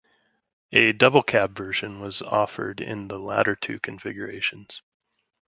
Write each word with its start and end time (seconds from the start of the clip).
A 0.71 0.93
double 0.93 1.21
cab 1.21 1.55
version 1.55 1.99
was 1.99 2.23
offered 2.23 2.81
in 2.81 3.07
the 3.07 3.19
latter 3.19 3.55
two 3.55 3.79
configurations. 3.79 4.81